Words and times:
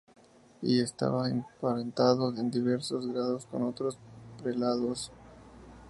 Y 0.63 0.81
estaba 0.81 1.29
emparentado 1.29 2.33
en 2.35 2.49
diversos 2.49 3.05
grados 3.05 3.45
con 3.45 3.61
otros 3.61 3.99
prelados. 4.41 5.11